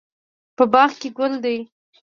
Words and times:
په 0.57 0.63
باغ 0.73 0.91
کې 1.01 1.09
ګل 1.17 1.33
ده 1.43 1.55